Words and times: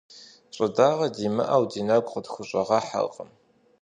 Щӏыдагъэр 0.55 1.11
димыӏэу 1.15 1.63
ди 1.71 1.81
нэгу 1.87 2.09
къытхущӏэгъэхьэркъым. 2.13 3.29